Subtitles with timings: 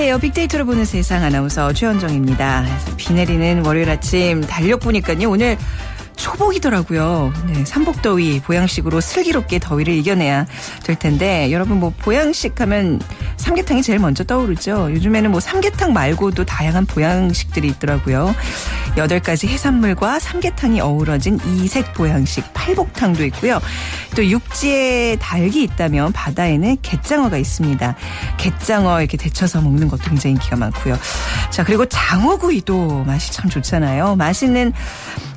[0.00, 0.18] 안녕하세요.
[0.18, 2.64] 빅데이터로 보는 세상 아나운서 최현정입니다.
[2.96, 5.28] 비 내리는 월요일 아침 달력 보니까요.
[5.28, 5.58] 오늘
[6.16, 7.30] 초복이더라고요.
[7.48, 10.46] 네, 삼복더위 보양식으로 슬기롭게 더위를 이겨내야
[10.84, 12.98] 될 텐데 여러분 뭐 보양식 하면
[13.40, 14.92] 삼계탕이 제일 먼저 떠오르죠.
[14.92, 18.34] 요즘에는 뭐 삼계탕 말고도 다양한 보양식들이 있더라고요.
[18.96, 23.60] 여덟 가지 해산물과 삼계탕이 어우러진 이색 보양식 팔복탕도 있고요.
[24.14, 27.96] 또 육지에 닭이 있다면 바다에는 갯장어가 있습니다.
[28.36, 30.98] 갯장어 이렇게 데쳐서 먹는 것도 굉장히 인기가 많고요.
[31.50, 34.16] 자 그리고 장어구이도 맛이 참 좋잖아요.
[34.16, 34.72] 맛있는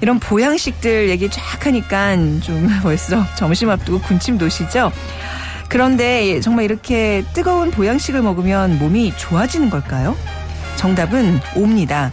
[0.02, 4.92] 이런 보양식들 얘기 쫙 하니까 좀 벌써 점심 앞두고 군침 도시죠.
[5.74, 10.16] 그런데 정말 이렇게 뜨거운 보양식을 먹으면 몸이 좋아지는 걸까요?
[10.76, 12.12] 정답은 옵니다.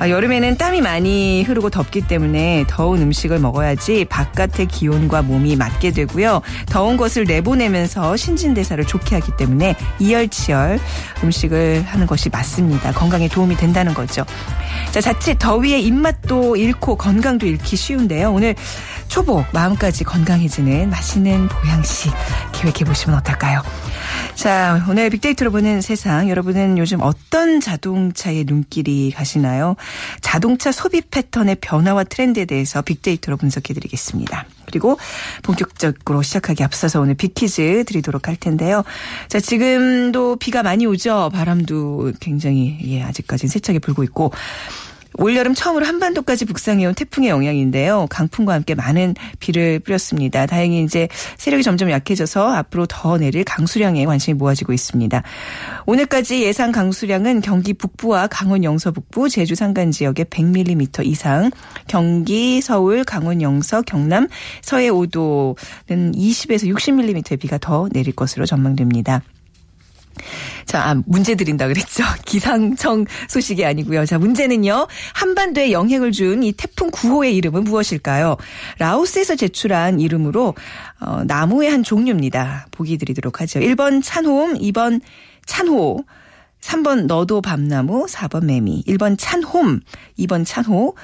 [0.00, 6.42] 아, 여름에는 땀이 많이 흐르고 덥기 때문에 더운 음식을 먹어야지 바깥의 기온과 몸이 맞게 되고요.
[6.66, 10.80] 더운 것을 내보내면서 신진대사를 좋게 하기 때문에 이열치열
[11.22, 12.92] 음식을 하는 것이 맞습니다.
[12.92, 14.24] 건강에 도움이 된다는 거죠.
[14.90, 18.32] 자, 자칫 더위에 입맛도 잃고 건강도 잃기 쉬운데요.
[18.32, 18.56] 오늘
[19.08, 22.12] 초복 마음까지 건강해지는 맛있는 보양식
[22.52, 23.62] 계획해 보시면 어떨까요?
[24.34, 26.28] 자, 오늘 빅데이터로 보는 세상.
[26.28, 29.76] 여러분은 요즘 어떤 자동차의 눈길이 가시나요?
[30.20, 34.46] 자동차 소비 패턴의 변화와 트렌드에 대해서 빅데이터로 분석해 드리겠습니다.
[34.66, 34.98] 그리고
[35.42, 38.82] 본격적으로 시작하기 앞서서 오늘 빅퀴즈 드리도록 할 텐데요.
[39.28, 41.30] 자, 지금도 비가 많이 오죠.
[41.32, 44.32] 바람도 굉장히, 예, 아직까지는 세차게 불고 있고.
[45.16, 48.06] 올여름 처음으로 한반도까지 북상해온 태풍의 영향인데요.
[48.10, 50.46] 강풍과 함께 많은 비를 뿌렸습니다.
[50.46, 55.22] 다행히 이제 세력이 점점 약해져서 앞으로 더 내릴 강수량에 관심이 모아지고 있습니다.
[55.86, 61.50] 오늘까지 예상 강수량은 경기 북부와 강원 영서 북부, 제주 산간 지역에 100mm 이상,
[61.86, 64.28] 경기, 서울, 강원 영서, 경남,
[64.62, 69.22] 서해 5도는 20에서 60mm의 비가 더 내릴 것으로 전망됩니다.
[70.66, 72.04] 자, 아, 문제 드린다 그랬죠.
[72.24, 74.06] 기상청 소식이 아니고요.
[74.06, 74.86] 자, 문제는요.
[75.14, 78.36] 한반도에 영향을 준 이 태풍 9호의 이름은 무엇일까요?
[78.78, 80.54] 라오스에서 제출한 이름으로
[81.00, 82.66] 어, 나무의 한 종류입니다.
[82.70, 83.60] 보기 드리도록 하죠.
[83.60, 85.00] 1번 찬홈, 2번
[85.46, 86.04] 찬호,
[86.60, 89.80] 3번 너도 밤나무, 4번 매미, 1번 찬홈,
[90.18, 90.94] 2번 찬호,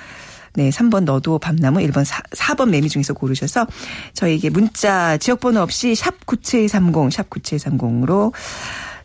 [0.54, 3.66] 네, 3번 너도 밤나무, 1번 4, 4번 매미 중에서 고르셔서
[4.14, 8.32] 저에게 문자 지역번호 없이 샵 9730, 샵 9730으로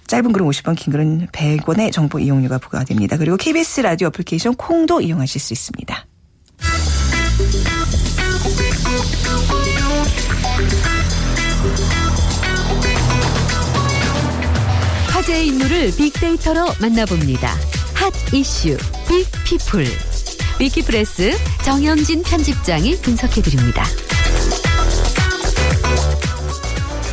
[0.08, 3.18] 짧은 글은 50원, 긴 글은 100원의 정보 이용료가 부과됩니다.
[3.18, 6.06] 그리고 KBS 라디오 애플리케이션 콩도 이용하실 수 있습니다.
[15.10, 17.50] 화제의 인물을 빅데이터로 만나봅니다.
[17.96, 18.78] 핫 이슈
[19.08, 19.86] big people
[20.60, 21.32] 위키프레스
[21.64, 23.84] 정영진 편집장이 분석해드립니다.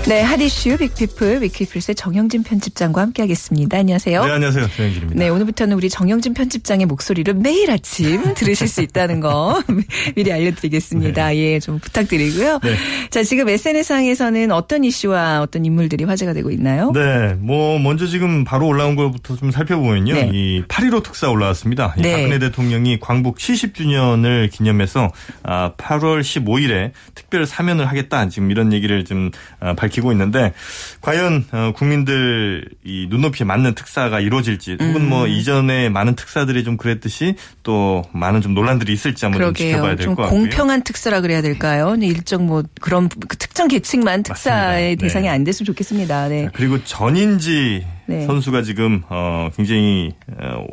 [0.08, 3.78] 네, 핫이슈 big people 위키프레스의 정영진 편집장과 함께하겠습니다.
[3.78, 4.24] 안녕하세요.
[4.24, 4.68] 네, 안녕하세요.
[4.76, 5.18] 정영진입니다.
[5.18, 9.62] 네, 오늘부터는 우리 정영진 편집장의 목소리를 매일 아침 들으실 수 있다는 거
[10.16, 11.28] 미리 알려드리겠습니다.
[11.28, 11.36] 네.
[11.36, 12.58] 예, 좀 부탁드리고요.
[12.64, 12.74] 네.
[13.10, 16.90] 자, 지금 SNS상에서는 어떤 이슈와 어떤 인물들이 화제가 되고 있나요?
[16.92, 20.14] 네, 뭐 먼저 지금 바로 올라온 것부터 좀 살펴보면요.
[20.14, 20.30] 네.
[20.32, 21.94] 이8.15 특사 올라왔습니다.
[21.98, 22.10] 네.
[22.10, 25.12] 박근혜 대통령이 광복 70주년을 기념해서
[25.44, 28.28] 8월 아, 15일에 특별 사면을 하겠다.
[28.28, 29.30] 지금 이런 얘기를 좀
[29.60, 30.52] 아, 밝 밝히고 있는데
[31.00, 35.28] 과연 어, 국민들 이 눈높이에 맞는 특사가 이루어질지 혹은 뭐 음.
[35.28, 40.16] 이전에 많은 특사들이 좀 그랬듯이 또 많은 좀 논란들이 있을지 한번 좀 지켜봐야 될 것
[40.16, 40.40] 같고요.
[40.40, 41.94] 공평한 특사라 그래야 될까요?
[42.00, 45.02] 일정 뭐 그런 그 특정 계층만 특사의 네.
[45.02, 46.28] 대상이 안 됐으면 좋겠습니다.
[46.28, 46.48] 네.
[46.54, 48.26] 그리고 전인지 네.
[48.26, 50.64] 선수가 지금 어 굉장히 어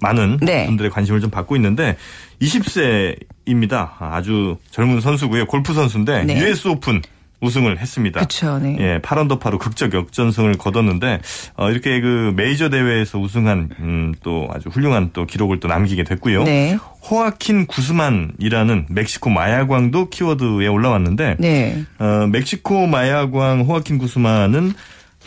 [0.00, 0.66] 많은 네.
[0.66, 1.96] 분들의 관심을 좀 받고 있는데
[2.40, 3.90] 20세입니다.
[3.98, 5.46] 아주 젊은 선수고요.
[5.46, 6.40] 골프 선수인데 네.
[6.40, 7.02] US 오픈
[7.40, 8.20] 우승을 했습니다.
[8.20, 8.58] 그렇죠.
[8.58, 8.76] 네.
[8.80, 11.20] 예, 8언더파로 극적 역전승을 거뒀는데
[11.56, 16.44] 어, 이렇게 그 메이저 대회에서 우승한 음, 또 아주 훌륭한 또 기록을 또 남기게 됐고요.
[16.44, 16.76] 네.
[17.08, 21.84] 호아킨 구스만이라는 멕시코 마야광도 키워드에 올라왔는데 네.
[21.98, 24.74] 어, 멕시코 마야광 호아킨 구스만은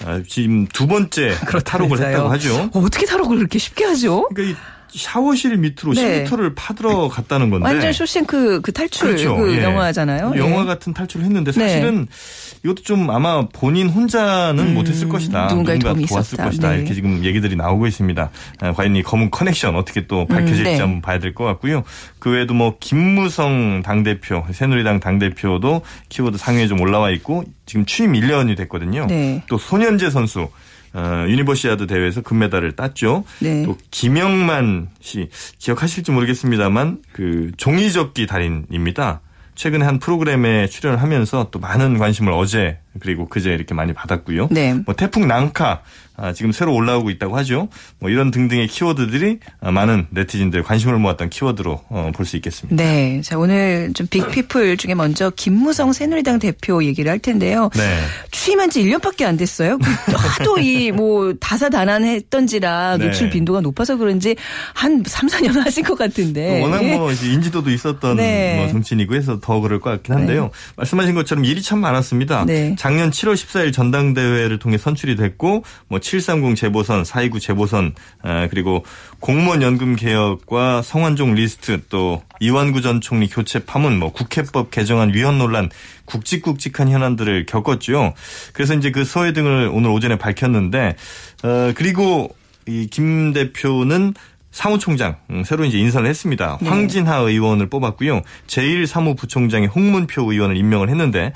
[0.06, 2.70] 어, 지금 두 번째 탈옥을 했다고 하죠.
[2.74, 4.28] 어, 떻게 탈옥을 그렇게 쉽게 하죠?
[4.34, 4.60] 그러니까
[4.94, 6.24] 샤워실 밑으로 네.
[6.26, 9.36] 10m를 파들어 갔다는 건데 완전 쇼생크 그 탈출 그렇죠.
[9.38, 9.64] 그 예.
[9.64, 10.34] 영화잖아요.
[10.38, 10.66] 영화 예.
[10.66, 11.60] 같은 탈출을 했는데 네.
[11.60, 12.60] 사실은 네.
[12.64, 15.48] 이것도 좀 아마 본인 혼자는 음, 못했을 것이다.
[15.48, 16.46] 누군가 도왔을 있었다.
[16.46, 16.70] 것이다.
[16.72, 16.78] 네.
[16.78, 18.30] 이렇게 지금 얘기들이 나오고 있습니다.
[18.60, 20.80] 아, 과연 이 검은 커넥션 어떻게 또 밝혀질지 음, 네.
[20.80, 21.84] 한번 봐야 될 것 같고요.
[22.20, 27.86] 그 외에도 뭐 김무성 당 대표, 새누리당 당 대표도 키워드 상위에 좀 올라와 있고 지금
[27.86, 29.06] 취임 1년이 됐거든요.
[29.08, 29.42] 네.
[29.48, 30.50] 또 손연재 선수
[30.94, 33.24] 어, 유니버시아드 대회에서 금메달을 땄죠.
[33.40, 33.64] 네.
[33.64, 35.30] 또 김영만 씨
[35.60, 39.22] 기억하실지 모르겠습니다만 그 종이접기 달인입니다.
[39.56, 44.50] 최근에 한 프로그램에 출연을 하면서 또 많은 관심을 어제 그리고 그제 이렇게 많이 받았고요.
[44.52, 44.74] 네.
[44.86, 45.82] 뭐 태풍 낭카
[46.18, 47.70] 아, 지금 새로 올라오고 있다고 하죠.
[48.00, 52.76] 뭐 이런 등등의 키워드들이 아, 많은 네티즌들 관심을 모았던 키워드로 어, 볼수 있겠습니다.
[52.84, 53.22] 네.
[53.24, 57.70] 자, 오늘 좀 빅피플 중에 먼저 김무성 새누리당 대표 얘기를 할 텐데요.
[57.76, 58.00] 네.
[58.32, 59.78] 취임한 지 1년밖에 안 됐어요.
[59.80, 63.06] 그 하도 이 뭐 다사다난했던지라 네.
[63.06, 64.36] 노출 빈도가 높아서 그런지
[64.74, 66.62] 한 3, 4년 하신 것 같은데.
[66.62, 68.58] 워낙 뭐 이제 인지도도 있었던 네.
[68.58, 70.52] 뭐 정치인이고 해서 더 그럴 것 같긴 한데요.
[70.76, 72.46] 말씀하신 것처럼 일이 참 많았습니다.
[72.82, 72.84] 네.
[72.84, 77.94] 작년 7월 14일 전당대회를 통해 선출이 됐고 뭐 730 재보선, 429 재보선
[78.24, 78.84] 아, 그리고
[79.20, 85.38] 공무원 연금 개혁과 성완종 리스트 또 이완구 전 총리 교체 파문 뭐 국회법 개정안 위헌
[85.38, 85.70] 논란
[86.06, 88.16] 굵직굵직한 현안들을 겪었죠.
[88.54, 90.96] 그래서 이제 그 서해 등을 오늘 오전에 밝혔는데
[91.44, 92.36] 어 그리고
[92.68, 94.14] 이 김 대표는
[94.52, 96.58] 사무총장 음, 새로 이제 인사를 했습니다.
[96.62, 96.70] 네.
[96.70, 98.22] 황진하 의원을 뽑았고요.
[98.48, 101.34] 제1사무부총장에 홍문표 의원을 임명을 했는데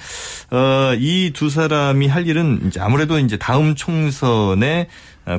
[0.52, 4.90] 어, 이 두 사람이 할 일은 이제 아무래도 이제 다음 총선에 어,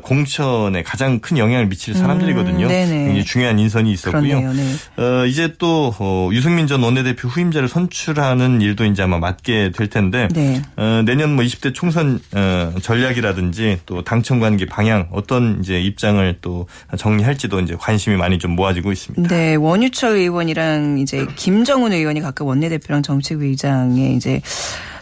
[0.02, 2.66] 공천에 가장 큰 영향을 미칠 사람들이거든요.
[2.66, 2.68] 음.
[2.68, 4.52] 굉장히 중요한 인선이 있었고요.
[4.52, 4.74] 네.
[4.96, 10.28] 어, 이제 또 어, 유승민 전 원내대표 후임자를 선출하는 일도 이제 아마 맡게 될 텐데
[10.32, 10.60] 네.
[10.76, 16.66] 어, 내년 뭐 20대 총선 어, 전략이라든지 또 당청 관계 방향 어떤 이제 입장을 또
[16.96, 19.34] 정리할지도 이제 관심이 많이 좀 모아지고 있습니다.
[19.34, 24.40] 네, 원유철 의원이랑 이제 김정은 의원이 각각 원내대표랑 정책위의장에 이제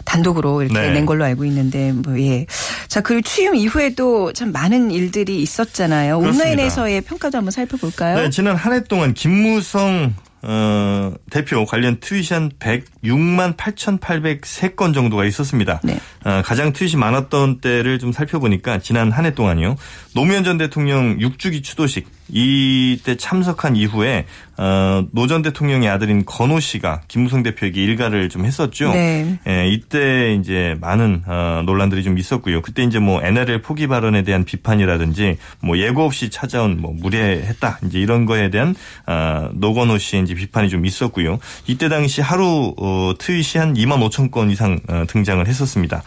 [0.05, 0.91] 단독으로 이렇게 네.
[0.91, 2.45] 낸 걸로 알고 있는데 뭐 예.
[2.87, 6.19] 자, 그리고 취임 이후에도 참 많은 일들이 있었잖아요.
[6.19, 6.43] 그렇습니다.
[6.45, 8.15] 온라인에서의 평가도 한번 살펴볼까요?
[8.17, 10.13] 네, 지난 한 해 동안 김무성
[10.47, 15.81] 어, 대표 관련 트윗이 한 106만 8,803건 정도가 있었습니다.
[15.83, 15.97] 네.
[16.23, 19.75] 어, 가장 트윗이 많았던 때를 좀 살펴보니까 지난 한 해 동안요.
[20.13, 24.25] 노무현 전 대통령 6주기 추도식 이때 참석한 이후에
[24.57, 28.91] 어, 노전 대통령의 아들인 건호 씨가 김무성 대표에게 일가를 좀 했었죠.
[28.93, 29.37] 네.
[29.47, 32.61] 예, 이때 이제 많은 어, 논란들이 좀 있었고요.
[32.61, 37.99] 그때 이제 뭐 NRL 포기 발언에 대한 비판이라든지 뭐 예고 없이 찾아온 뭐 무례했다 이제
[37.99, 38.75] 이런 거에 대한
[39.07, 41.39] 어, 노건호 씨의 이제 비판이 좀 있었고요.
[41.67, 46.01] 이때 당시 하루 어, 트윗이 한 2만 5천 건 이상 어, 등장을 했었습니다.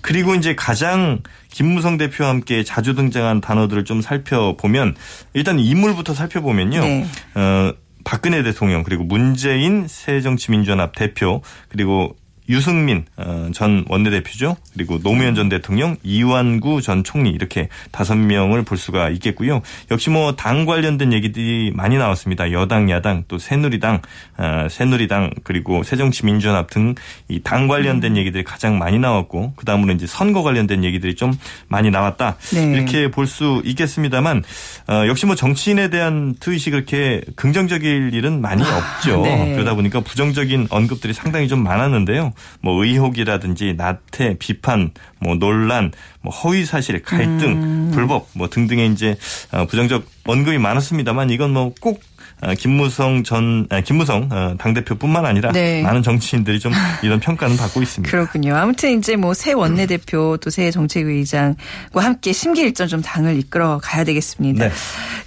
[0.00, 1.20] 그리고 이제 가장
[1.50, 4.94] 김무성 대표와 함께 자주 등장한 단어들을 좀 살펴보면
[5.34, 6.80] 일단 인물부터 살펴보면요.
[6.80, 7.06] 네.
[7.34, 7.74] 어,
[8.04, 12.16] 박근혜 대통령 그리고 문재인 새정치민주연합 대표 그리고
[12.48, 14.56] 유승민 어, 전 원내대표죠.
[14.74, 19.62] 그리고 노무현 전 대통령, 이완구 전 총리 이렇게 다섯 명을 볼 수가 있겠고요.
[19.90, 22.50] 역시 뭐 당 관련된 얘기들이 많이 나왔습니다.
[22.52, 24.00] 여당, 야당, 또 새누리당,
[24.38, 26.94] 어, 새누리당 그리고 새정치민주연합 등
[27.28, 31.32] 이 당 관련된 얘기들이 가장 많이 나왔고 그 다음으로 이제 선거 관련된 얘기들이 좀
[31.68, 32.36] 많이 나왔다.
[32.54, 32.72] 네.
[32.72, 34.42] 이렇게 볼 수 있겠습니다만
[34.88, 39.22] 어, 역시 뭐 정치인에 대한 트윗이 그렇게 긍정적일 일은 많이 없죠.
[39.22, 39.52] 네.
[39.52, 42.32] 그러다 보니까 부정적인 언급들이 상당히 좀 많았는데요.
[42.60, 47.90] 뭐 의혹이라든지 나태, 비판, 뭐 논란, 뭐 허위 사실, 갈등, 음.
[47.92, 49.16] 불법 뭐 등등의 이제
[49.52, 52.19] 어, 부정적 언급이 많았습니다만 이건 뭐꼭 어,
[52.58, 54.28] 김무성 전 아, 김무성
[54.58, 55.82] 당 대표뿐만 아니라 네.
[55.82, 56.72] 많은 정치인들이 좀
[57.02, 58.10] 이런 평가는 받고 있습니다.
[58.10, 58.54] 그렇군요.
[58.56, 61.56] 아무튼 이제 뭐 새 원내 대표 또 새 정책위의장과
[62.00, 64.66] 함께 심기일전 좀 당을 이끌어 가야 되겠습니다.
[64.66, 64.72] 네.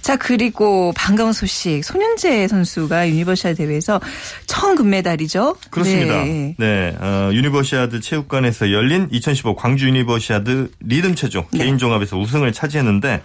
[0.02, 4.00] 자 그리고 반가운 소식 손연재 선수가 유니버시아드 대회에서
[4.46, 5.56] 처음 금메달이죠.
[5.70, 6.22] 그렇습니다.
[6.24, 6.54] 네.
[6.58, 11.58] 네, 어, 유니버시아드 체육관에서 열린 2015 광주 유니버시아드 리듬 체조 네.
[11.60, 13.22] 개인 종합에서 우승을 차지했는데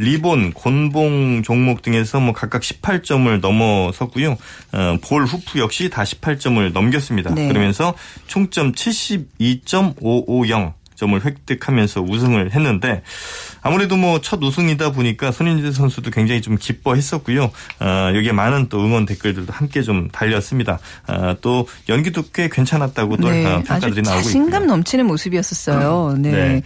[0.00, 4.38] 리본, 곤봉 종목 등에서 뭐 각각 18점을 넘어섰고요.
[4.72, 7.34] 어, 볼 후프 역시 다 18점을 넘겼습니다.
[7.34, 7.48] 네.
[7.48, 7.94] 그러면서
[8.26, 13.02] 총점 72.550 점을 획득하면서 우승을 했는데
[13.62, 17.44] 아무래도 뭐 첫 우승이다 보니까 손연재 선수도 굉장히 좀 기뻐했었고요.
[17.80, 20.78] 어, 여기에 많은 또 응원 댓글들도 함께 좀 달렸습니다.
[21.08, 23.46] 어, 또 연기도 꽤 괜찮았다고 또 네.
[23.46, 24.76] 어, 평가들이 나오고 자신감 있고요.
[24.76, 26.16] 넘치는 모습이었었어요.
[26.18, 26.30] 네.
[26.30, 26.62] 네.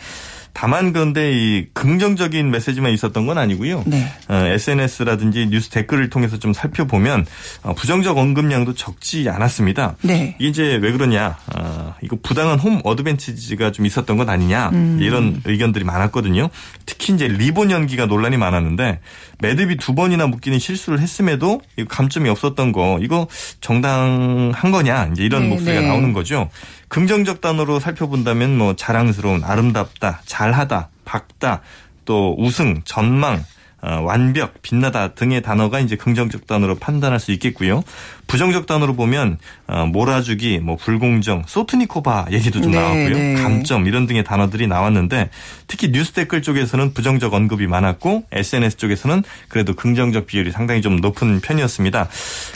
[0.55, 3.83] 다만 그런데 이 긍정적인 메시지만 있었던 건 아니고요.
[3.87, 4.07] 네.
[4.29, 7.27] 어, SNS라든지 뉴스 댓글을 통해서 좀 살펴보면
[7.65, 9.97] 어, 부정적 언급량도 적지 않았습니다.
[10.03, 10.37] 네.
[10.39, 11.37] 이게 이제 왜 그러냐?
[11.55, 14.71] 어, 이거 부당한 홈 어드밴티지가 좀 있었던 것 아니냐?
[14.73, 14.99] 음.
[15.03, 16.49] 이런 의견들이 많았거든요.
[16.87, 19.01] 특히 이제 리본 연기가 논란이 많았는데
[19.41, 23.27] 매듭이 두 번이나 묶이는 실수를 했음에도 이거 감점이 없었던 거 이거
[23.61, 25.11] 정당한 거냐?
[25.13, 25.89] 이제 이런 네, 목소리가 네.
[25.89, 26.49] 나오는 거죠.
[26.89, 31.63] 긍정적 단어로 살펴본다면 뭐 자랑스러운, 아름답다, 잘하다, 밝다,
[32.05, 33.45] 또 우승, 전망,
[33.83, 37.83] 어, 완벽, 빛나다 등의 단어가 이제 긍정적 단어로 판단할 수 있겠고요.
[38.27, 43.09] 부정적 단어로 보면 어, 몰아주기, 뭐 불공정, 소트니코바 얘기도 좀 네, 나왔고요.
[43.17, 43.35] 네.
[43.35, 45.31] 감점 이런 등의 단어들이 나왔는데
[45.67, 51.41] 특히 뉴스 댓글 쪽에서는 부정적 언급이 많았고 SNS 쪽에서는 그래도 긍정적 비율이 상당히 좀 높은
[51.41, 52.09] 편이었습니다.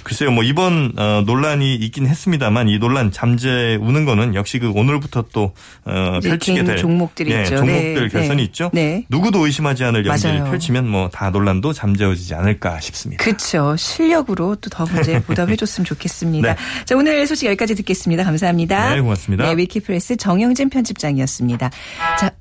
[0.05, 5.53] 글쎄요, 뭐 이번 어, 논란이 있긴 했습니다만 이 논란 잠재우는 거는 역시 그 오늘부터 또
[5.85, 7.57] 어, 펼치게 될 종목들이 네, 있죠.
[7.57, 8.09] 종목들 네.
[8.09, 8.71] 결선이 있죠.
[8.73, 9.05] 네.
[9.09, 10.51] 누구도 의심하지 않을 연기를 맞아요.
[10.51, 13.25] 펼치면 뭐 다 논란도 잠재워지지 않을까 싶습니다.
[13.25, 13.75] 그렇죠.
[13.77, 16.55] 실력으로 또 더 문제 보답해 줬으면 좋겠습니다.
[16.55, 16.85] 네.
[16.85, 18.25] 자 오늘 소식 여기까지 듣겠습니다.
[18.25, 18.95] 감사합니다.
[18.95, 19.45] 네, 고맙습니다.
[19.45, 21.71] 네, 위키프레스 정영진 편집장이었습니다.
[22.19, 22.33] 자.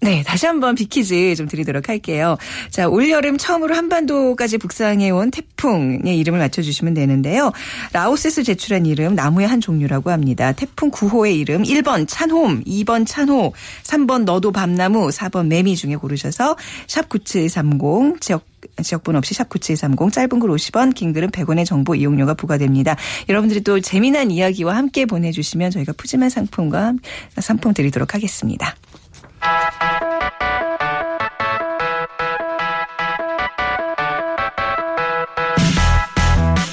[0.00, 2.36] 네, 다시 한번 big 퀴즈 좀 드리도록 할게요.
[2.70, 7.52] 자, 올여름 처음으로 한반도까지 북상해온 태풍의 이름을 맞춰주시면 되는데요.
[7.92, 10.52] 라오스에서 제출한 이름 나무의 한 종류라고 합니다.
[10.52, 13.52] 태풍 9호의 이름 1번 찬홈, 2번 찬호,
[13.82, 18.46] 3번 너도 밤나무, 4번 매미 중에 고르셔서 샵9730 지역
[18.82, 22.96] 지역번호 없이 샵9730 짧은 글 50원 긴 글은 100원의 정보 이용료가 부과됩니다.
[23.28, 26.94] 여러분들이 또 재미난 이야기와 함께 보내주시면 저희가 푸짐한 상품과
[27.38, 28.74] 상품 드리도록 하겠습니다.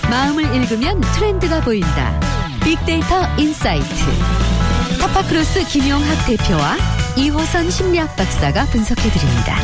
[0.09, 2.19] 마음을 읽으면 트렌드가 보인다.
[2.63, 3.87] 빅데이터 insight.
[4.99, 6.77] 타파크로스 김용학 대표와
[7.15, 9.57] 이호선 심리학 박사가 분석해 드립니다.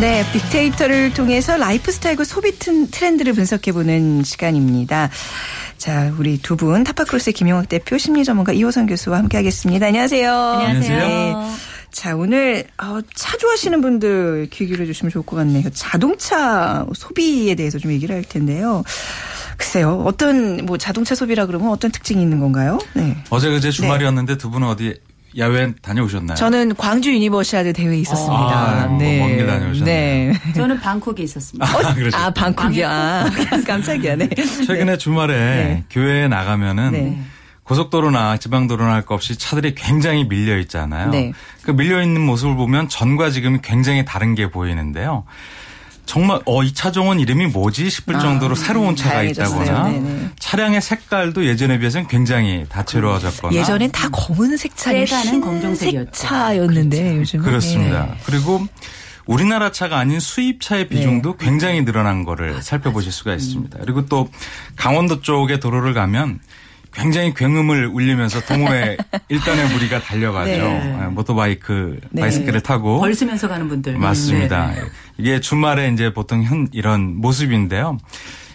[0.00, 5.10] 네, 빅데이터를 통해서 라이프 스타일과 소비 트렌드를 분석해보는 시간입니다.
[5.84, 9.84] 자, 우리 두 분 타파크로스의 김용학 대표 심리 전문가 이호선 교수와 함께 하겠습니다.
[9.86, 10.32] 안녕하세요.
[10.32, 10.98] 안녕하세요.
[10.98, 11.34] 네.
[11.90, 15.68] 자, 오늘 어, 차 좋아하시는 분들 귀 기울여 주시면 좋을 것 같네요.
[15.74, 18.82] 자동차 소비에 대해서 좀 얘기를 할 텐데요.
[19.58, 20.02] 글쎄요.
[20.06, 22.78] 어떤 뭐 자동차 소비라 그러면 어떤 특징이 있는 건가요?
[22.94, 23.18] 네.
[23.28, 24.38] 어제 그제 주말이었는데 네.
[24.38, 24.98] 두 분은 어디
[25.36, 26.36] 야외 다녀오셨나요?
[26.36, 28.34] 저는 광주 유니버시아드 대회에 있었습니다.
[28.34, 29.18] 아, 뭐 네.
[29.18, 30.32] 먼길 다녀오셨네요.
[30.32, 30.52] 네.
[30.54, 31.66] 저는 방콕에 있었습니다.
[31.66, 32.16] 아, 그렇죠.
[32.16, 32.90] 아 방콕이야.
[32.90, 33.30] 아,
[33.66, 34.16] 깜짝이야.
[34.16, 34.28] 네.
[34.28, 34.96] 최근에 네.
[34.98, 35.84] 주말에 네.
[35.90, 37.18] 교회에 나가면은 네.
[37.64, 41.10] 고속도로나 지방도로나 할 것 없이 차들이 굉장히 밀려 있잖아요.
[41.10, 41.32] 네.
[41.62, 45.24] 그 밀려 있는 모습을 보면 전과 지금이 굉장히 다른 게 보이는데요.
[46.06, 50.30] 정말 어 이 차종은 이름이 뭐지 싶을 아, 정도로 새로운 차가 있다거나 네네.
[50.38, 57.20] 차량의 색깔도 예전에 비해서는 굉장히 다채로워졌거나 예전엔 다 검은색 차는 검정색 차였는데 그렇죠.
[57.20, 58.06] 요즘 그렇습니다.
[58.06, 58.18] 네.
[58.24, 58.66] 그리고
[59.26, 61.44] 우리나라 차가 아닌 수입차의 비중도 네.
[61.44, 63.78] 굉장히 늘어난 거를 살펴보실 수가 있습니다.
[63.80, 64.28] 그리고 또
[64.76, 66.40] 강원도 쪽의 도로를 가면
[66.94, 68.96] 굉장히 굉음을 울리면서 동호회
[69.28, 70.50] 일단의 무리가 달려가죠.
[70.50, 70.96] 네.
[71.00, 71.06] 네.
[71.08, 72.22] 모토바이크, 네.
[72.22, 74.72] 바이스크를 타고 벌쓰면서 가는 분들 맞습니다.
[74.72, 74.82] 네.
[75.18, 77.98] 이게 주말에 이제 보통 현 이런 모습인데요.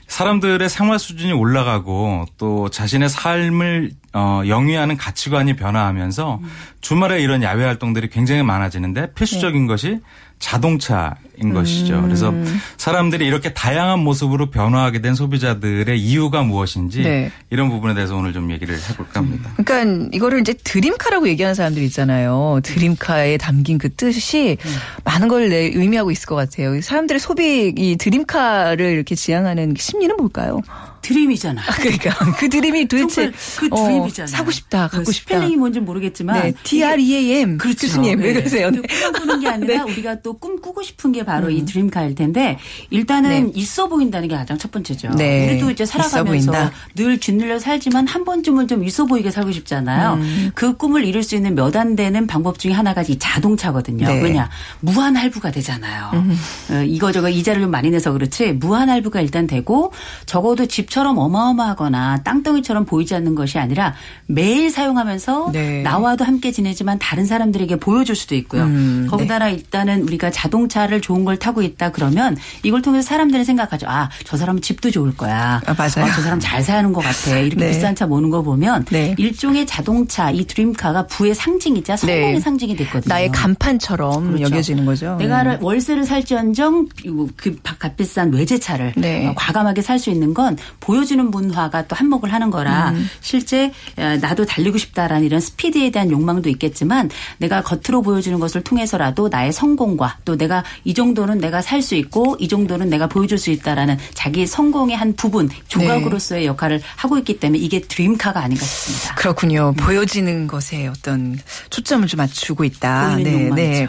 [0.08, 6.50] 사람들의 생활 수준이 올라가고 또 자신의 삶을 어, 영위하는 가치관이 변화하면서 음.
[6.82, 9.68] 주말에 이런 야외 활동들이 굉장히 많아지는데 필수적인 네.
[9.68, 10.00] 것이
[10.40, 11.96] 자동차인 것이죠.
[11.96, 12.04] 음.
[12.04, 12.34] 그래서
[12.78, 17.32] 사람들이 이렇게 다양한 모습으로 변화하게 된 소비자들의 이유가 무엇인지 네.
[17.50, 19.52] 이런 부분에 대해서 오늘 좀 얘기를 해볼까 합니다.
[19.64, 22.62] 그러니까 이거를 이제 드림카라고 얘기하는 사람들 있잖아요.
[22.64, 24.72] 드림카에 담긴 그 뜻이 음.
[25.04, 26.80] 많은 걸 의미하고 있을 것 같아요.
[26.82, 30.62] 사람들의 소비 이 드림카를 이렇게 지향하는 심리는 뭘까요?
[31.02, 31.62] 드림이잖아.
[31.62, 34.26] 아, 그러니까 그 드림이 도대체 그 dream이잖아.
[34.26, 35.36] 어, 사고 싶다, 갖고 그 싶다.
[35.36, 37.88] 스펠링이 뭔지 모르겠지만 네, D R E A M 그렇죠.
[37.88, 38.40] 교수님 왜 네.
[38.40, 38.70] 그러세요?
[38.70, 38.82] 네.
[38.82, 39.92] 꿈꾸는 게 아니라 네.
[39.92, 41.52] 우리가 또 꿈꾸고 싶은 게 바로 음.
[41.52, 42.58] 이 dream car일 텐데
[42.90, 43.52] 일단은 네.
[43.56, 45.10] 있어 보인다는 게 가장 첫 번째죠.
[45.18, 45.50] 네.
[45.50, 50.14] 우리도 이제 살아가면서 늘 짓눌려 살지만 한 번쯤은 좀 있어 보이게 살고 싶잖아요.
[50.16, 50.52] 음.
[50.54, 54.06] 그 꿈을 이룰 수 있는 몇 안 되는 방법 중에 하나가 이 자동차거든요.
[54.08, 54.22] 네.
[54.22, 54.50] 왜냐
[54.82, 56.10] 무한 할부가 되잖아요.
[56.14, 56.38] 음.
[56.72, 59.94] 어, 이거저거 이자를 좀 많이 내서 그렇지 무한 할부가 일단 되고
[60.26, 63.94] 적어도 집 처럼 어마어마하거나 땅덩이처럼 보이지 않는 것이 아니라
[64.26, 65.82] 매일 사용하면서 네.
[65.84, 68.64] 나와도 함께 지내지만 다른 사람들에게 보여줄 수도 있고요.
[68.64, 69.08] 음.
[69.10, 69.54] 거기다가 네.
[69.54, 73.88] 일단은 우리가 자동차를 좋은 걸 타고 있다 그러면 이걸 통해서 사람들은 생각하죠.
[73.88, 75.62] 아, 저 사람은 집도 좋을 거야.
[75.66, 76.10] 아, 맞아요.
[76.10, 77.38] 아, 저 사람 잘 사는 것 같아.
[77.38, 77.72] 이렇게 네.
[77.72, 79.14] 비싼 차 모는 거 보면 네.
[79.18, 82.40] 일종의 자동차, 이 드림카가 부의 상징이자 성공의 네.
[82.40, 83.14] 상징이 됐거든요.
[83.14, 84.44] 나의 간판처럼 그렇죠.
[84.44, 85.16] 여겨지는 거죠.
[85.18, 85.58] 내가 네.
[85.62, 86.88] 월세를 살지언정
[87.36, 89.28] 그 값비싼 외제차를 네.
[89.28, 93.10] 어, 과감하게 살 수 있는 건 보여주는 문화가 또 한몫을 하는 거라 음.
[93.22, 99.28] 실제 어, 나도 달리고 싶다라는 이런 스피드에 대한 욕망도 있겠지만 내가 겉으로 보여주는 것을 통해서라도
[99.30, 103.52] 나의 성공과 또 내가 이 정도는 내가 살 수 있고 이 정도는 내가 보여줄 수
[103.52, 106.48] 있다라는 자기 성공의 한 부분 조각으로서의 네.
[106.48, 109.16] 역할을 하고 있기 때문에 이게 드림카가 아닌가 싶습니다.
[109.16, 109.70] 그렇군요.
[109.70, 109.74] 음.
[109.76, 111.38] 보여지는 것에 어떤
[111.70, 113.16] 초점을 좀 맞추고 있다.
[113.18, 113.88] 네, 네.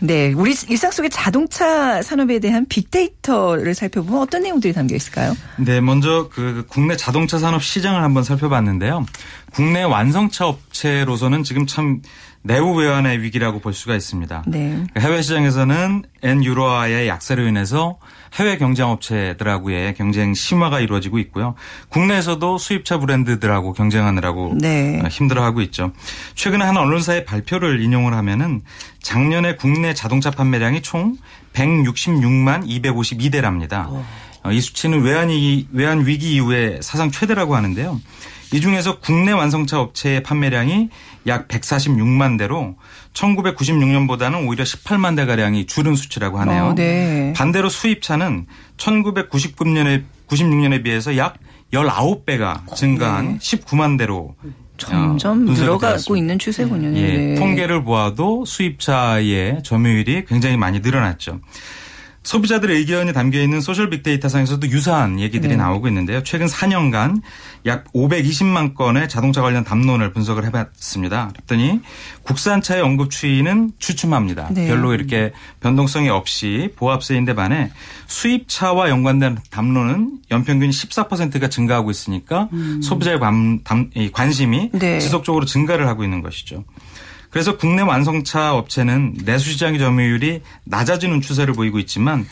[0.00, 5.36] 네, 우리 일상 속의 자동차 산업에 대한 빅데이터를 살펴보면 어떤 내용들이 담겨 있을까요?
[5.56, 9.04] 네, 먼저 그 국내 자동차 산업 시장을 한번 살펴봤는데요.
[9.52, 12.00] 국내 완성차 업체로서는 지금 참
[12.42, 14.44] 내후외환의 위기라고 볼 수가 있습니다.
[14.46, 14.84] 네.
[14.98, 17.98] 해외 시장에서는 엔 유로화의 약세로 인해서
[18.34, 21.54] 해외 경쟁 업체들하고의 경쟁 심화가 이루어지고 있고요.
[21.90, 25.02] 국내에서도 수입차 브랜드들하고 경쟁하느라고 네.
[25.10, 25.92] 힘들어하고 있죠.
[26.34, 28.62] 최근에 한 언론사의 발표를 인용을 하면은
[29.02, 31.16] 작년에 국내 자동차 판매량이 총
[31.52, 33.86] 166만 252대랍니다.
[33.88, 34.06] 어,
[34.50, 38.00] 이 수치는 외환위, 외환 위기 이후에 사상 최대라고 하는데요.
[38.52, 40.88] 이 중에서 국내 완성차 업체의 판매량이
[41.26, 42.74] 약 146만 대로
[43.12, 46.64] 1996년보다는 오히려 18만 대가량이 줄은 수치라고 하네요.
[46.64, 47.32] 어, 네.
[47.36, 51.36] 반대로 수입차는 1999년에 96년에 비해서 약
[51.72, 53.38] 19배가 증가한 네.
[53.38, 54.34] 19만 대로
[54.76, 56.96] 점점 어, 늘어가고 있는 추세군요.
[56.98, 57.34] 예, 네.
[57.36, 61.40] 통계를 보아도 수입차의 점유율이 굉장히 많이 늘어났죠.
[62.22, 65.56] 소비자들의 의견이 담겨 있는 소셜 빅데이터 상에서도 유사한 얘기들이 네.
[65.56, 66.22] 나오고 있는데요.
[66.22, 67.22] 최근 4년간
[67.64, 71.28] 약 520만 건의 자동차 관련 담론을 분석을 해봤습니다.
[71.28, 71.80] 그랬더니
[72.24, 74.48] 국산차의 언급 추이는 주춤합니다.
[74.52, 74.68] 네.
[74.68, 77.70] 별로 이렇게 변동성이 없이 보합세인데 반해
[78.06, 82.82] 수입차와 연관된 담론은 연평균 14%가 증가하고 있으니까 음.
[82.82, 83.60] 소비자의 관,
[84.12, 85.00] 관심이 네.
[85.00, 86.64] 지속적으로 증가를 하고 있는 것이죠.
[87.30, 92.26] 그래서 국내 완성차 업체는 내수시장의 점유율이 낮아지는 추세를 보이고 있지만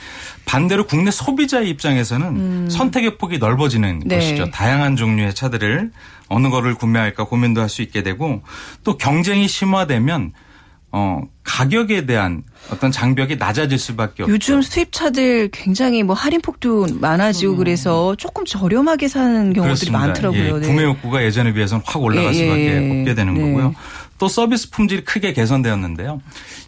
[0.44, 2.68] 반대로 국내 소비자의 입장에서는 음.
[2.70, 4.16] 선택의 폭이 넓어지는 네.
[4.16, 4.50] 것이죠.
[4.50, 5.92] 다양한 종류의 차들을
[6.28, 8.42] 어느 거를 구매할까 고민도 할 수 있게 되고
[8.84, 10.32] 또 경쟁이 심화되면
[10.90, 14.32] 어, 가격에 대한 어떤 장벽이 낮아질 수밖에 없죠.
[14.32, 17.58] 요즘 수입차들 굉장히 뭐 할인폭도 많아지고 음.
[17.58, 19.98] 그래서 조금 저렴하게 사는 경우들이 그렇습니다.
[19.98, 20.56] 많더라고요.
[20.56, 23.40] 예, 구매 욕구가 예전에 비해서는 확 올라갈 예, 수밖에 예, 없게 되는 네.
[23.42, 23.74] 거고요.
[24.18, 26.20] 또 서비스 품질이 크게 개선되었는데요.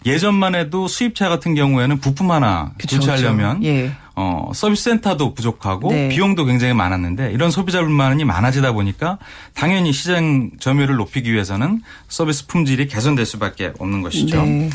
[0.07, 3.93] 예전만 해도 수입차 같은 경우에는 부품 하나 교체하려면 예.
[4.15, 6.09] 어, 서비스 센터도 부족하고 네.
[6.09, 9.19] 비용도 굉장히 많았는데 이런 소비자 불만이 많아지다 보니까
[9.55, 14.43] 당연히 시장 점유율을 높이기 위해서는 서비스 품질이 개선될 수밖에 없는 것이죠.
[14.43, 14.71] 네.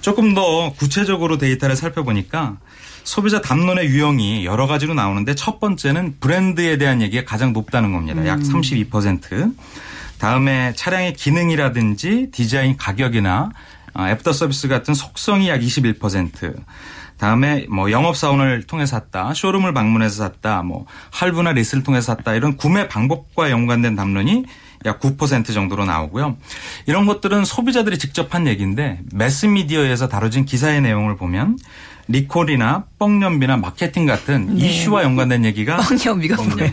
[0.00, 2.58] 조금 더 구체적으로 데이터를 살펴보니까
[3.04, 8.26] 소비자 담론의 유형이 여러 가지로 나오는데 첫 번째는 브랜드에 대한 얘기가 가장 높다는 겁니다.
[8.26, 9.54] 약 32%.
[10.18, 13.50] 다음에 차량의 기능이라든지 디자인 가격이나
[13.98, 16.54] 애프터 서비스 같은 속성이 약 21%.
[17.16, 22.56] 다음에 뭐 영업 사원을 통해 샀다, 쇼룸을 방문해서 샀다, 뭐 할부나 리스를 통해 샀다 이런
[22.56, 24.44] 구매 방법과 연관된 담론이
[24.84, 26.36] 약 9% 정도로 나오고요.
[26.86, 31.58] 이런 것들은 소비자들이 직접 한 얘기인데 매스 미디어에서 다뤄진 기사의 내용을 보면
[32.08, 34.66] 리콜이나 뻥연비나 마케팅 같은 네.
[34.66, 36.72] 이슈와 연관된 얘기가 뻥연비가 뭐예요?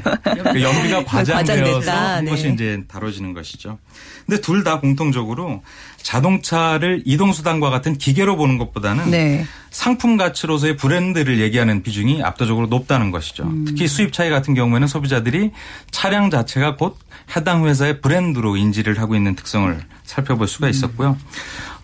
[0.54, 2.32] 그 연비가 과장되어서 한 네.
[2.32, 3.78] 것이 이제 다뤄지는 것이죠.
[4.26, 5.62] 근데 둘 다 공통적으로
[6.02, 9.45] 자동차를 이동수단과 같은 기계로 보는 것보다는 네.
[9.69, 13.43] 상품 가치로서의 브랜드를 얘기하는 비중이 압도적으로 높다는 것이죠.
[13.43, 13.65] 음.
[13.67, 15.52] 특히 수입차에 같은 경우에는 소비자들이
[15.91, 16.98] 차량 자체가 곧
[17.36, 21.17] 해당 회사의 브랜드로 인지를 하고 있는 특성을 살펴볼 수가 있었고요.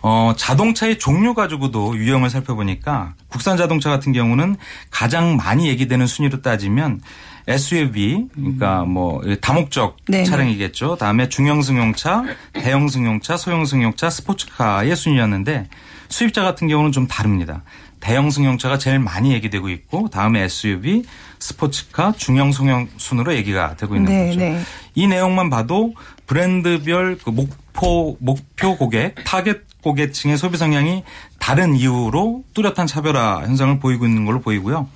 [0.02, 4.56] 어, 자동차의 종류 가지고도 유형을 살펴보니까 국산 자동차 같은 경우는
[4.90, 7.02] 가장 많이 얘기되는 순위로 따지면
[7.48, 10.26] SUV 그러니까 뭐 다목적 네네.
[10.26, 10.96] 차량이겠죠.
[10.98, 15.68] 다음에 중형 승용차, 대형 승용차, 소형 승용차, 스포츠카의 순위였는데
[16.10, 17.64] 수입차 같은 경우는 좀 다릅니다.
[18.00, 21.04] 대형 승용차가 제일 많이 얘기되고 있고 다음에 SUV,
[21.40, 24.40] 스포츠카, 중형 승용 순으로 얘기가 되고 있는 네, 거죠.
[24.40, 24.62] 네.
[24.96, 25.94] 이 내용만 봐도
[26.26, 31.04] 브랜드별 그 목표 목표 고객 타겟 고객층의 소비 성향이
[31.40, 34.88] 다른 이유로 뚜렷한 차별화 현상을 보이고 있는 걸로 보이고요.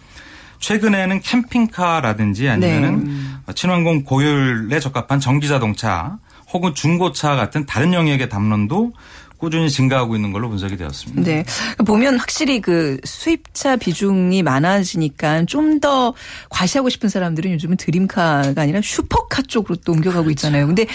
[0.59, 3.05] 최근에는 캠핑카라든지 아니면은
[3.45, 3.53] 네.
[3.53, 6.17] 친환경 고효율에 적합한 전기 자동차
[6.53, 8.93] 혹은 중고차 같은 다른 영역의 담론도
[9.37, 11.21] 꾸준히 증가하고 있는 걸로 분석이 되었습니다.
[11.21, 11.45] 네.
[11.85, 16.13] 보면 확실히 그 수입차 비중이 많아지니까 좀 더
[16.49, 20.65] 과시하고 싶은 사람들은 요즘은 드림카가 아니라 슈퍼카 쪽으로 또 옮겨가고 있잖아요.
[20.67, 20.87] 근데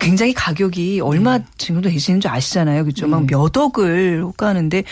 [0.00, 2.84] 굉장히 가격이 얼마 정도 되시는 줄 아시잖아요.
[2.84, 3.06] 그렇죠?
[3.06, 3.12] 네.
[3.12, 4.84] 막몇 억을 호가하는데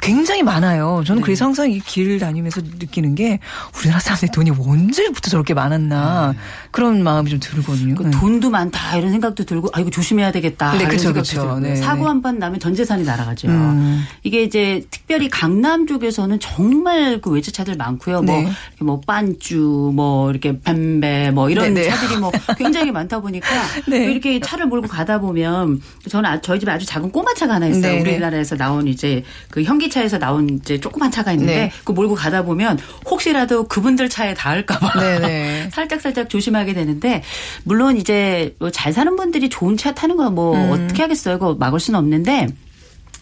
[0.00, 1.02] 굉장히 많아요.
[1.04, 1.24] 저는 네.
[1.24, 3.40] 그래서 항상 이길 다니면서 느끼는 게
[3.76, 6.38] 우리나라 사람들이 돈이 언제부터 저렇게 많았나 네.
[6.70, 7.96] 그런 마음이 좀 들거든요.
[7.96, 10.78] 그 돈도 많다 이런 생각도 들고 아 이거 조심해야 되겠다.
[10.78, 11.58] 네, 그렇죠, 그렇죠.
[11.58, 11.76] 네.
[11.76, 13.48] 사고 한번 나면 전 재산이 날아가죠.
[13.48, 14.04] 음.
[14.22, 18.22] 이게 이제 특별히 강남 쪽에서는 정말 그 외제차들 많고요.
[18.22, 18.48] 뭐 네.
[18.80, 21.82] 뭐 빤쭈, 뭐 이렇게 뱀배, 뭐 이런 네네.
[21.82, 21.90] 네.
[21.90, 23.48] 차들이 뭐 굉장히 많다 보니까
[23.88, 24.04] 네.
[24.10, 27.94] 이렇게 차를 몰고 가다 보면 저는 아, 저희 집에 아주 작은 꼬마 차가 하나 있어요.
[27.94, 28.00] 네.
[28.00, 31.72] 우리나라에서 나온 이제 그 현기차에서 나온 이제 조그만 차가 있는데 네.
[31.84, 32.78] 그 몰고 가다 보면
[33.10, 37.22] 혹시라도 그분들 차에 닿을까봐 네, 살짝 살짝 조심하게 되는데
[37.64, 40.70] 물론 이제 뭐 잘 사는 분들이 좋은 차 타는 거뭐 음.
[40.70, 41.38] 어떻게 하겠어요.
[41.38, 42.25] 그거 막을 수는 없는데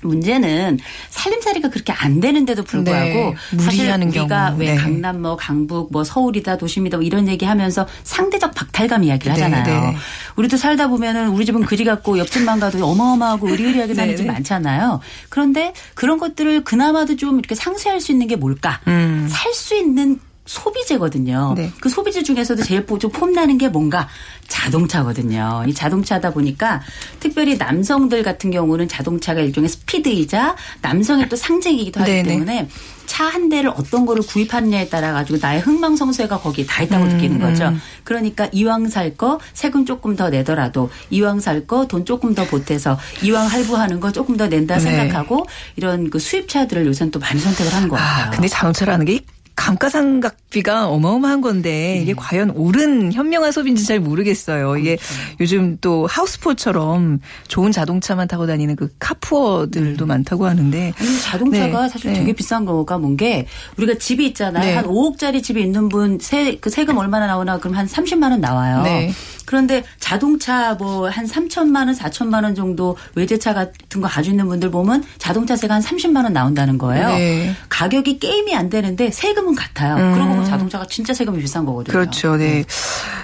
[0.05, 0.79] 문제는
[1.11, 3.59] 살림살이가 그렇게 안 되는데도 불구하고 네.
[3.59, 4.61] 사실 우리가 경우.
[4.61, 4.77] 왜 네.
[4.77, 9.91] 강남 뭐 강북 뭐 서울이다 도심이다 뭐 이런 얘기하면서 상대적 박탈감 이야기를 네, 하잖아요.
[9.91, 9.97] 네.
[10.37, 14.33] 우리도 살다 보면은 우리 집은 그리 같고 옆집만 가도 어마어마하고 의리의리하게 사는 네, 집 네.
[14.33, 15.01] 많잖아요.
[15.29, 18.81] 그런데 그런 것들을 그나마도 좀 이렇게 상쇄할 수 있는 게 뭘까?
[18.87, 19.27] 음.
[19.31, 21.55] 살수 있는 소비재거든요.
[21.57, 21.71] 네.
[21.81, 24.09] 그 소비재 중에서도 제일 좀 폼나는 게 뭔가
[24.49, 25.65] 자동차거든요.
[25.67, 26.83] 이 자동차다 보니까
[27.21, 32.29] 특별히 남성들 같은 경우는 자동차가 일종의 스피드이자 남성의 또 상징이기도 하기 네네.
[32.29, 32.69] 때문에
[33.07, 37.39] 차 한 대를 어떤 거를 구입하느냐에 따라 가지고 나의 흥망성쇠가 거기에 다 있다고 음, 느끼는
[37.41, 37.65] 거죠.
[37.69, 37.81] 음.
[38.05, 42.99] 그러니까 이왕 살 거 세금 조금 더 내더라도 이왕 살 거 돈 조금 더 보태서
[43.23, 44.81] 이왕 할부하는 거 조금 더 낸다 네.
[44.81, 48.27] 생각하고 이런 그 수입차들을 요새는 또 많이 선택을 하는 것 아, 같아요.
[48.27, 49.21] 아, 근데 자동차라는 게
[49.57, 52.17] 감가상각비가 어마어마한 건데 이게 음.
[52.19, 54.77] 과연 옳은 현명한 소비인지 잘 모르겠어요.
[54.77, 55.15] 이게 그렇죠.
[55.41, 60.09] 요즘 또 하우스포처럼 좋은 자동차만 타고 다니는 그 카푸어들도 음.
[60.09, 61.89] 많다고 하는데 아니, 자동차가 네.
[61.89, 62.19] 사실 네.
[62.21, 64.65] 되게 비싼 거가 뭔 게 우리가 집이 있잖아요.
[64.65, 64.75] 네.
[64.75, 68.83] 한 5억짜리 집에 있는 분 세, 그 세금 얼마나 나오나 그럼 한 30만 원 나와요.
[68.83, 69.13] 네.
[69.47, 74.71] 그런데 자동차 뭐 한 3천만 원, 4천만 원 정도 외제차 같은 거 가지고 있는 분들
[74.73, 77.09] 보면 자동차세가 한 30만 원 나온다는 거예요.
[77.11, 77.53] 네.
[77.69, 79.97] 가격이 게임이 안 되는데 세금 은 같아요.
[79.97, 80.15] 음.
[80.15, 81.93] 그러고 보면 자동차가 진짜 세금이 비싼 거거든요.
[81.93, 82.37] 그렇죠.
[82.37, 82.65] 네.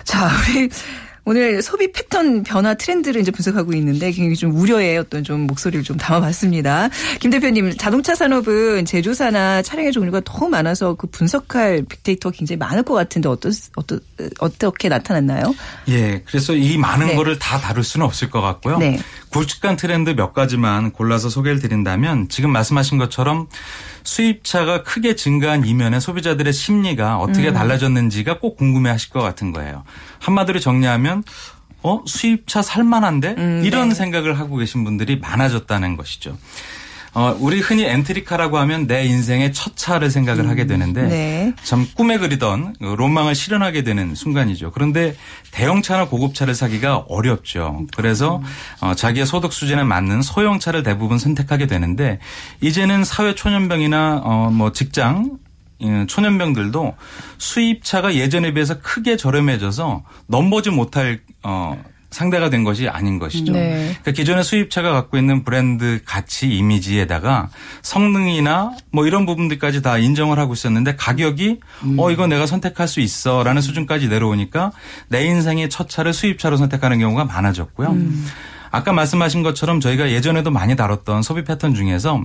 [0.04, 0.68] 자, 우리
[1.24, 5.96] 오늘 소비 패턴 변화 트렌드를 이제 분석하고 있는데 굉장히 좀 우려의 어떤 좀 목소리를 좀
[5.96, 6.88] 담아봤습니다.
[7.20, 12.94] 김 대표님, 자동차 산업은 제조사나 차량의 종류가 너무 많아서 그 분석할 빅데이터가 굉장히 많을 것
[12.94, 13.98] 같은데 어떠, 어떠,
[14.40, 15.54] 어떻게 나타났나요?
[15.88, 17.14] 예, 그래서 이 많은 네.
[17.14, 18.78] 거를 다 다룰 수는 없을 것 같고요.
[18.78, 18.98] 네.
[19.30, 23.48] 굵직한 트렌드 몇 가지만 골라서 소개를 드린다면 지금 말씀하신 것처럼
[24.02, 27.54] 수입차가 크게 증가한 이면에 소비자들의 심리가 어떻게 음.
[27.54, 29.84] 달라졌는지가 꼭 궁금해 하실 것 같은 거예요.
[30.18, 31.22] 한마디로 정리하면
[31.82, 33.94] 어 수입차 살만한데 음, 이런 네.
[33.94, 36.36] 생각을 하고 계신 분들이 많아졌다는 것이죠.
[37.12, 41.52] 어, 우리 흔히 엔트리카라고 하면 내 인생의 첫 차를 생각을 음, 하게 되는데 네.
[41.62, 44.70] 참 꿈에 그리던 그 로망을 실현하게 되는 순간이죠.
[44.70, 45.16] 그런데
[45.50, 47.86] 대형차나 고급차를 사기가 어렵죠.
[47.96, 48.42] 그래서
[48.80, 52.20] 어, 자기의 소득 수준에 맞는 소형차를 대부분 선택하게 되는데
[52.60, 55.38] 이제는 사회 초년병이나 어, 뭐 직장
[55.82, 56.94] 예, 초년병들도
[57.38, 63.52] 수입차가 예전에 비해서 크게 저렴해져서 넘보지 못할 어 상대가 된 것이 아닌 것이죠.
[63.52, 63.96] 네.
[64.00, 67.50] 그러니까 기존의 수입차가 갖고 있는 브랜드 가치 이미지에다가
[67.82, 71.98] 성능이나 뭐 이런 부분들까지 다 인정을 하고 있었는데 가격이 음.
[71.98, 74.72] 어 이거 내가 선택할 수 있어라는 수준까지 내려오니까
[75.08, 77.90] 내 인생의 첫 차를 수입차로 선택하는 경우가 많아졌고요.
[77.90, 78.26] 음.
[78.72, 82.22] 아까 말씀하신 것처럼 저희가 예전에도 많이 다뤘던 소비 패턴 중에서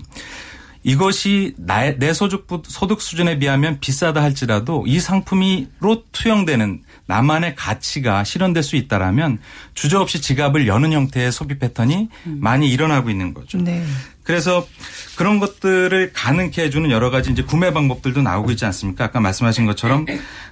[0.85, 8.63] 이것이 나의 내 소득 소득 수준에 비하면 비싸다 할지라도 이 상품이로 투영되는 나만의 가치가 실현될
[8.63, 9.39] 수 있다라면
[9.73, 12.37] 주저없이 지갑을 여는 형태의 소비 패턴이 음.
[12.41, 13.57] 많이 일어나고 있는 거죠.
[13.59, 13.83] 네.
[14.23, 14.67] 그래서
[15.15, 19.05] 그런 것들을 가능케 해주는 여러 가지 이제 구매 방법들도 나오고 있지 않습니까?
[19.05, 20.07] 아까 말씀하신 것처럼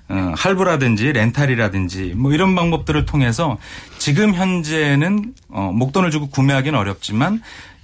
[0.09, 3.57] 어, 할부라든지 렌탈이라든지 뭐 이런 방법들을 통해서
[3.97, 7.41] 지금 현재는 어, 목돈을 주고 구매하기는 어렵지만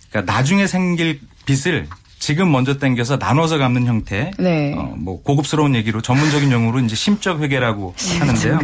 [0.10, 1.88] 그러니까 나중에 생길 빚을
[2.20, 4.32] 지금 먼저 땡겨서 나눠서 갚는 형태.
[4.38, 4.74] 네.
[4.78, 8.60] 어, 뭐 고급스러운 얘기로 전문적인 용어로 이제 심적 회계라고 하는데요.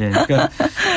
[0.00, 0.50] 예, 그러니까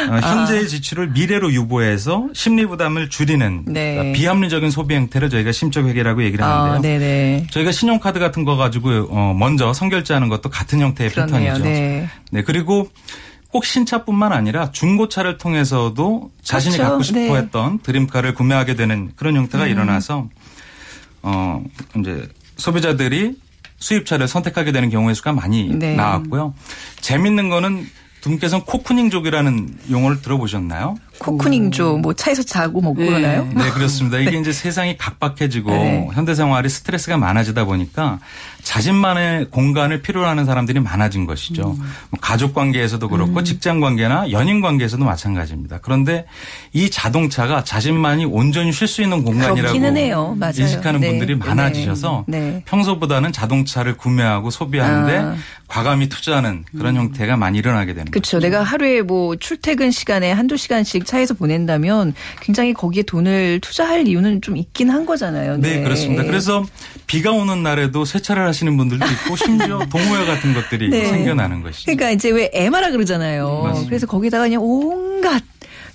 [0.10, 3.96] 어, 현재의 지출을 미래로 유보해서 심리 부담을 줄이는 네.
[3.96, 6.74] 그러니까 비합리적인 소비 형태를 저희가 심적 회계라고 얘기를 하는데요.
[6.74, 7.48] 아, 네네.
[7.52, 11.54] 저희가 신용카드 같은 거 가지고 어, 먼저 선결제하는 것도 같은 형태의 그러네요.
[11.54, 11.64] 패턴이죠.
[11.64, 12.10] 네.
[12.32, 12.42] 네.
[12.42, 12.90] 그리고
[13.50, 16.90] 꼭 신차뿐만 아니라 중고차를 통해서도 자신이 그렇죠.
[16.90, 17.36] 갖고 싶어 네.
[17.36, 19.70] 했던 드림카를 구매하게 되는 그런 형태가 음.
[19.70, 20.30] 일어나서
[21.24, 21.64] 어
[21.98, 23.36] 이제 소비자들이
[23.78, 25.96] 수입차를 선택하게 되는 경우의 수가 많이 네.
[25.96, 26.54] 나왔고요.
[27.02, 27.88] 재밌는 거는
[28.22, 30.96] 두 분께서는 코쿠닝족이라는 용어를 들어보셨나요?
[31.22, 33.06] 코쿠닝족 뭐 차에서 자고 뭐 네.
[33.06, 33.48] 그러나요?
[33.54, 34.18] 네 그렇습니다.
[34.18, 34.40] 이게 네.
[34.40, 36.10] 이제 세상이 각박해지고 네.
[36.14, 38.20] 현대 생활이 스트레스가 많아지다 보니까
[38.64, 41.76] 자신만의 공간을 필요로 하는 사람들이 많아진 것이죠.
[41.78, 41.84] 음.
[42.10, 43.44] 뭐 가족 관계에서도 그렇고 음.
[43.44, 45.80] 직장 관계나 연인 관계에서도 마찬가지입니다.
[45.82, 46.26] 그런데
[46.74, 51.10] 이 자동차가 자신만이 온전히 쉴 수 있는 공간이라고 인식하는 네.
[51.10, 52.64] 분들이 많아지셔서 네.
[52.66, 55.36] 평소보다는 자동차를 구매하고 소비하는데 아.
[55.68, 57.02] 과감히 투자하는 그런 음.
[57.02, 58.38] 형태가 많이 일어나게 되는 그렇죠.
[58.38, 58.46] 거죠.
[58.46, 64.56] 내가 하루에 뭐 출퇴근 시간에 한두 시간씩 차에서 보낸다면 굉장히 거기에 돈을 투자할 이유는 좀
[64.56, 65.58] 있긴 한 거잖아요.
[65.58, 66.24] 네, 네 그렇습니다.
[66.24, 66.65] 그래서
[67.06, 71.06] 비가 오는 날에도 세차를 하시는 분들도 있고 심지어 동호회 같은 것들이 네.
[71.08, 71.86] 생겨나는 것이죠.
[71.86, 73.74] 그러니까 이제 왜 에마라 그러잖아요.
[73.74, 75.43] 네, 그래서 거기다가 그냥 온갖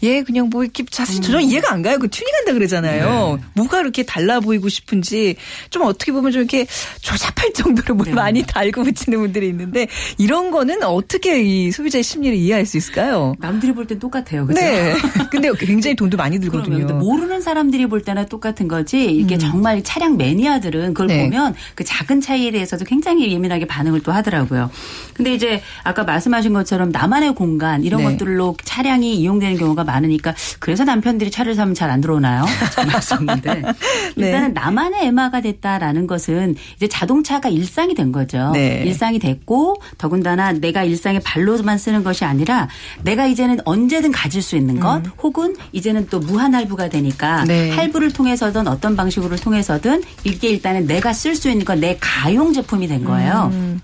[0.03, 1.45] 예, 그냥 뭐 이렇게 사실 저는 음.
[1.45, 1.99] 이해가 안 가요.
[1.99, 3.39] 그 튜닝한다 그러잖아요.
[3.39, 3.45] 네.
[3.55, 5.37] 뭐가 이렇게 달라 보이고 싶은지
[5.71, 6.67] 좀 어떻게 보면 좀 이렇게
[7.01, 8.15] 조잡할 정도로 뭘 네.
[8.15, 9.87] 많이 달고 붙이는 분들이 있는데
[10.19, 13.35] 이런 거는 어떻게 이 소비자의 심리를 이해할 수 있을까요?
[13.39, 14.47] 남들이 볼 땐 똑같아요.
[14.47, 14.61] 그죠?
[14.61, 14.95] 네.
[15.31, 16.87] 근데 굉장히 돈도 많이 들거든요.
[16.97, 19.39] 모르는 사람들이 볼 때는 똑같은 거지 이게 음.
[19.39, 21.23] 정말 차량 매니아들은 그걸 네.
[21.25, 24.71] 보면 그 작은 차이에 대해서도 굉장히 예민하게 반응을 또 하더라고요.
[25.15, 28.11] 근데 이제 아까 말씀하신 것처럼 나만의 공간 이런 네.
[28.11, 32.45] 것들로 차량이 이용되는 경우가 많으니까 그래서 남편들이 차를 사면 잘 안 들어오나요?
[32.93, 33.63] 말씀인데
[34.17, 34.27] 네.
[34.27, 38.51] 일단은 나만의 에마가 됐다라는 것은 이제 자동차가 일상이 된 거죠.
[38.53, 38.83] 네.
[38.85, 42.69] 일상이 됐고 더군다나 내가 일상에 발로만 쓰는 것이 아니라
[43.05, 45.11] 내가 이제는 언제든 가질 수 있는 것 음.
[45.23, 47.71] 혹은 이제는 또 무한 할부가 되니까 네.
[47.71, 52.89] 할부를 통해서든 어떤 방식으로 통해서든 이게 일단은 내가 쓸 수 있는 건 내 가용 제품이
[52.89, 53.51] 된 거예요.
[53.53, 53.81] 음.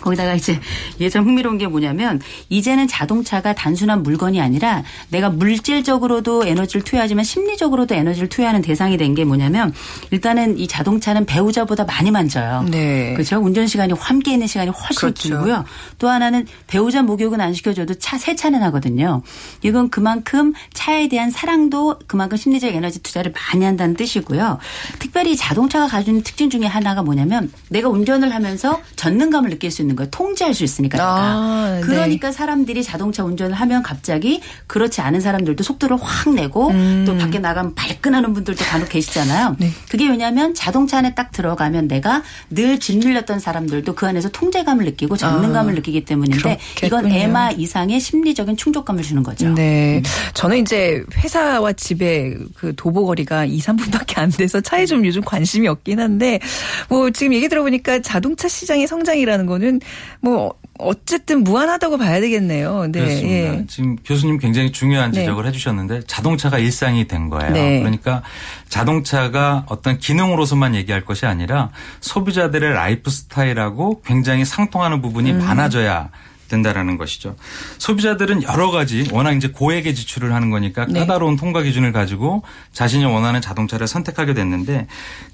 [0.00, 0.60] 거기다가 이제
[1.00, 8.28] 예전 흥미로운 게 뭐냐면 이제는 자동차가 단순한 물건이 아니라 내가 물질적으로도 에너지를 투여하지만 심리적으로도 에너지를
[8.28, 9.72] 투여하는 대상이 된 게 뭐냐면
[10.10, 12.64] 일단은 이 자동차는 배우자보다 많이 만져요.
[12.70, 13.12] 네.
[13.14, 13.38] 그렇죠.
[13.38, 15.28] 운전 시간이 함께 있는 시간이 훨씬 그렇죠.
[15.28, 15.64] 길고요.
[15.98, 19.22] 또 하나는 배우자 목욕은 안 시켜줘도 차 세차는 하거든요.
[19.62, 24.58] 이건 그만큼 차에 대한 사랑도 그만큼 심리적 에너지 투자를 많이 한다는 뜻이고요.
[24.98, 29.96] 특별히 자동차가 가지고 있는 특징 중에 하나가 뭐냐면 내가 운전을 하면서 전능감을 느낄 수 있는
[29.96, 30.10] 거예요.
[30.10, 30.98] 통제할 수 있으니까.
[31.00, 31.80] 아, 네.
[31.80, 32.32] 그러니까 네.
[32.32, 37.04] 사람들이 자동차 운전을 하면 갑자기 그렇지 않은 사람들도 속도를 확 내고 음.
[37.06, 39.56] 또 밖에 나가면 발끈하는 분들도 간혹 계시잖아요.
[39.58, 39.70] 네.
[39.88, 45.72] 그게 왜냐하면 자동차 안에 딱 들어가면 내가 늘 짓눌렸던 사람들도 그 안에서 통제감을 느끼고 전능감을
[45.72, 46.86] 아, 느끼기 때문인데 그렇겠군요.
[46.86, 49.52] 이건 에마 이상의 심리적인 충족감을 주는 거죠.
[49.54, 50.02] 네.
[50.34, 56.00] 저는 이제 회사와 집에 그 도보거리가 2, 3분밖에 안 돼서 차에 좀 요즘 관심이 없긴
[56.00, 56.40] 한데
[56.88, 59.80] 뭐 지금 얘기 들어보니까 자동차 시장의 성장이라는 거는 거는
[60.20, 62.86] 뭐 어쨌든 무한하다고 봐야 되겠네요.
[62.88, 63.00] 네.
[63.00, 63.54] 그렇습니다.
[63.54, 63.64] 예.
[63.68, 65.20] 지금 교수님 굉장히 중요한 네.
[65.20, 65.48] 지적을 네.
[65.48, 67.52] 해주셨는데 자동차가 일상이 된 거예요.
[67.52, 67.78] 네.
[67.80, 68.22] 그러니까
[68.68, 75.38] 자동차가 어떤 기능으로서만 얘기할 것이 아니라 소비자들의 라이프 스타일하고 굉장히 상통하는 부분이 음.
[75.38, 76.10] 많아져야
[76.48, 77.36] 된다라는 것이죠.
[77.78, 81.00] 소비자들은 여러 가지 워낙 이제 고액의 지출을 하는 거니까 네.
[81.00, 84.86] 까다로운 통과 기준을 가지고 자신이 원하는 자동차를 선택하게 됐는데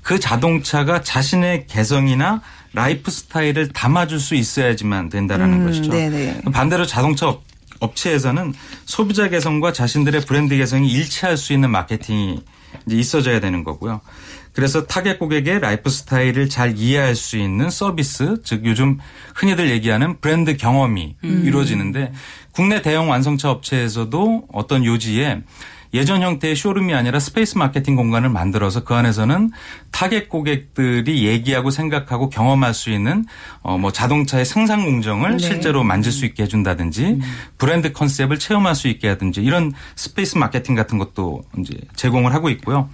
[0.02, 5.90] 그 자동차가 자신의 개성이나 라이프 스타일을 담아줄 수 있어야지만 된다라는 음, 것이죠.
[5.90, 6.42] 네네.
[6.52, 7.36] 반대로 자동차
[7.80, 8.54] 업체에서는
[8.84, 12.42] 소비자 개성과 자신들의 브랜드 개성이 일치할 수 있는 마케팅이
[12.86, 14.00] 이제 있어져야 되는 거고요.
[14.52, 18.98] 그래서 타겟 고객의 라이프 스타일을 잘 이해할 수 있는 서비스, 즉 요즘
[19.34, 21.42] 흔히들 얘기하는 브랜드 경험이 음.
[21.46, 22.12] 이루어지는데
[22.52, 25.42] 국내 대형 완성차 업체에서도 어떤 요지에
[25.92, 29.50] 예전 형태의 쇼룸이 아니라 space 마케팅 공간을 만들어서 그 안에서는
[29.90, 33.26] 타겟 고객들이 얘기하고 생각하고 경험할 수 있는
[33.62, 35.38] 어 뭐 자동차의 생산 공정을 네.
[35.38, 37.20] 실제로 만질 수 있게 해준다든지 음.
[37.58, 42.88] 브랜드 컨셉을 체험할 수 있게 하든지 이런 space 마케팅 같은 것도 이제 제공을 하고 있고요.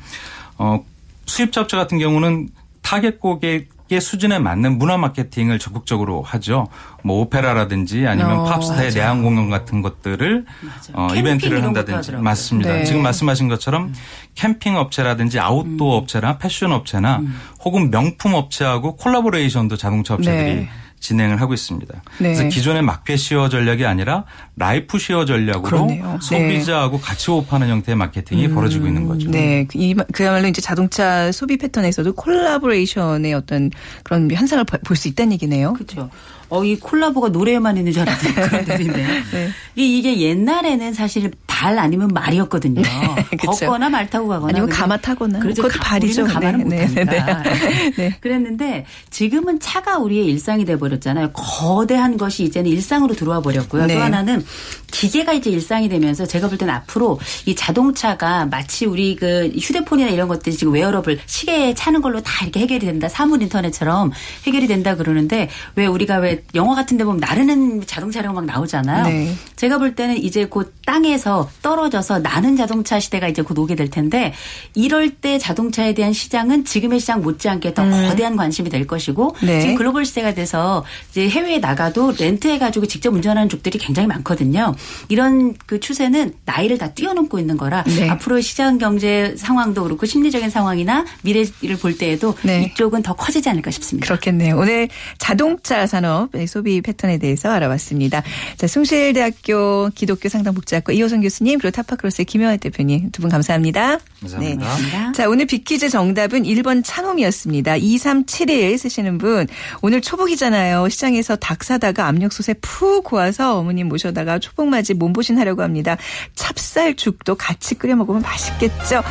[0.59, 0.83] 어
[1.27, 2.49] 수입차 업체 같은 경우는
[2.87, 6.67] 타겟 고객 의 수준에 맞는 문화 마케팅을 적극적으로 하죠.
[7.05, 10.45] 뭐 오페라라든지 아니면 어, 팝스타의 내한 공연 같은 것들을
[10.93, 12.73] 어, 이벤트를 한다든지 맞습니다.
[12.73, 12.85] 네.
[12.85, 13.95] 지금 말씀하신 것처럼 음.
[14.35, 16.03] 캠핑 업체라든지 아웃도어 음.
[16.03, 17.39] 업체나 패션 업체나 음.
[17.65, 20.69] 혹은 명품 업체하고 collaboration도 자동차 업체들이 네.
[21.07, 21.95] 진행을 하고 있습니다.
[22.19, 22.35] 네.
[22.35, 24.25] 그래서 기존의 market share 전략이 아니라
[24.57, 26.19] life share 전략으로 그러네요.
[26.21, 27.03] 소비자하고 네.
[27.03, 29.31] 같이 호흡하는 형태의 마케팅이 음, 벌어지고 있는 거죠.
[29.31, 29.67] 네.
[30.13, 33.71] 그야말로 이제 자동차 소비 패턴에서도 collaboration의 어떤
[34.03, 35.75] 그런 현상을 볼 수 있다는 얘기네요.
[35.75, 36.09] 그렇죠.
[36.49, 39.49] 어, 이 콜라보가 노래에만 있는 줄 알았는데 그런 들인데 네.
[39.75, 42.83] 이게 옛날에는 사실 발 아니면 말이었거든요.
[43.31, 45.63] 네, 걷거나 말 타고 가거나 아니면 가마 타거나 그렇죠.
[45.63, 46.27] 그것도 발이죠.
[46.27, 47.43] 가마는 네, 네 못하니까.
[47.45, 48.17] 네, 네.
[48.21, 51.33] 그랬는데 지금은 차가 우리의 일상이 돼 버렸잖아요.
[51.33, 53.87] 거대한 것이 이제는 일상으로 들어와 버렸고요.
[53.87, 54.45] 또 하나는
[54.91, 60.29] 기계가 이제 일상이 되면서 제가 볼 때는 앞으로 이 자동차가 마치 우리 그 휴대폰이나 이런
[60.29, 63.09] 것들이 지금 웨어러블 시계에 차는 걸로 다 이렇게 해결이 된다.
[63.09, 64.13] 사물 인터넷처럼
[64.47, 69.05] 해결이 된다 그러는데 왜 우리가 왜 영화 같은 데 보면 나르는 자동차라고 막 나오잖아요.
[69.05, 69.35] 네.
[69.57, 74.33] 제가 볼 때는 이제 곧 땅에서 떨어져서 나는 자동차 시대가 이제 곧 오게 될 텐데
[74.75, 78.09] 이럴 때 자동차에 대한 시장은 지금의 시장 못지않게 더 음.
[78.09, 79.61] 거대한 관심이 될 것이고 네.
[79.61, 84.75] 지금 글로벌 시대가 돼서 이제 해외에 나가도 렌트해 가지고 직접 운전하는 쪽들이 굉장히 많거든요.
[85.09, 88.09] 이런 그 추세는 나이를 다 뛰어넘고 있는 거라 네.
[88.09, 92.71] 앞으로 시장 경제 상황도 그렇고 심리적인 상황이나 미래를 볼 때에도 네.
[92.73, 94.07] 이쪽은 더 커지지 않을까 싶습니다.
[94.07, 94.57] 그렇겠네요.
[94.57, 98.23] 오늘 자동차 산업 소비 패턴에 대해서 알아봤습니다.
[98.57, 103.99] 자, 숭실대학교 기독교 상담복지학과 이호선 교수 교수님 그리고 타파크로스의 김영환 대표님 두 분 감사합니다.
[104.21, 104.77] 감사합니다.
[104.77, 105.13] 네.
[105.13, 107.77] 자 오늘 빅퀴즈 정답은 1번 찬홈이었습니다.
[107.77, 109.47] 2371 쓰시는 분
[109.83, 110.89] 오늘 초복이잖아요.
[110.89, 115.97] 시장에서 닭 사다가 압력솥에 푹 고아서 어머님 모셔다가 초복맞이 몸보신 하려고 합니다.
[116.35, 119.03] 찹쌀죽도 같이 끓여 먹으면 맛있겠죠.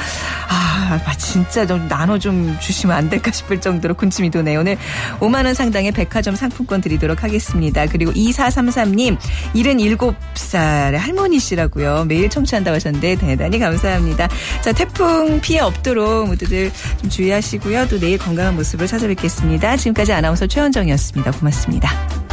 [0.50, 4.62] 아 진짜 좀 나눠 좀 주시면 안 될까 싶을 정도로 군침이 도네요.
[4.62, 4.78] 오늘
[5.20, 7.86] 5만 원 상당의 백화점 상품권 드리도록 하겠습니다.
[7.88, 9.18] 그리고 2433님
[9.54, 12.06] 77살의 할머니시라고요.
[12.16, 14.30] 매일 청취한다고 하셨는데 대단히 감사합니다.
[14.62, 17.88] 자 태풍 피해 없도록 모두들 좀 주의하시고요.
[17.90, 19.76] 또 내일 건강한 모습을 찾아뵙겠습니다.
[19.78, 21.32] 지금까지 아나운서 최원정이었습니다.
[21.32, 22.25] 고맙습니다.